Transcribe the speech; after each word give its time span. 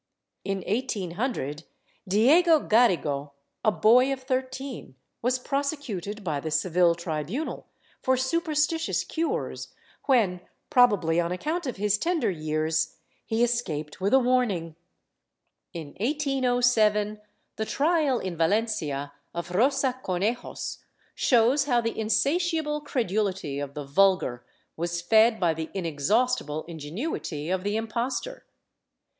^ 0.01 0.03
In 0.43 0.63
1800, 0.65 1.63
Diego 2.07 2.59
Garrigo, 2.59 3.33
a 3.63 3.71
boy 3.71 4.11
of 4.11 4.23
13, 4.23 4.95
was 5.21 5.37
prosecuted 5.37 6.23
by 6.23 6.39
the 6.39 6.49
Seville 6.49 6.95
tribunal 6.95 7.67
for 8.01 8.17
superstitious 8.17 9.03
cures 9.03 9.75
when, 10.07 10.41
probably 10.71 11.19
on 11.19 11.31
account 11.31 11.67
of 11.67 11.75
his 11.75 11.99
tender 11.99 12.31
years, 12.31 12.95
he 13.27 13.43
escaped 13.43 14.01
with 14.01 14.11
a 14.11 14.17
warning.^ 14.19 14.73
In 15.71 15.89
1807 15.99 17.21
the 17.57 17.65
trial 17.65 18.17
in 18.17 18.35
Valencia 18.35 19.13
of 19.35 19.51
Rosa 19.51 19.99
Conejos 20.03 20.79
shows 21.13 21.65
how 21.65 21.79
the 21.79 21.95
insatiable 21.95 22.81
credulity 22.81 23.59
of 23.59 23.75
the 23.75 23.85
vulgar 23.85 24.43
was 24.75 24.99
fed 24.99 25.39
by 25.39 25.53
the 25.53 25.69
inexhaustible 25.75 26.63
ingenuity 26.63 27.51
of 27.51 27.63
the 27.63 27.77
impostor. 27.77 28.47